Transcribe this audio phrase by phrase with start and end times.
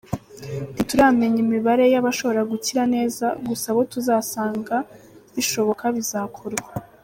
[0.73, 4.75] Ntituramenya imibare y’abashobora gukira neza, gusa abo tuzasanga
[5.35, 6.69] bishoboka, bizakorwa.